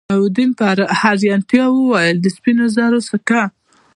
علاوالدین 0.09 0.51
په 0.59 0.65
حیرانتیا 1.01 1.65
وویل 1.71 2.17
د 2.21 2.27
سپینو 2.35 2.65
زرو 2.75 2.99
سکه. 3.09 3.41